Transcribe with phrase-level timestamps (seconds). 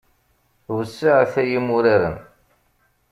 [0.75, 2.17] Wesseɛet ay imuraren.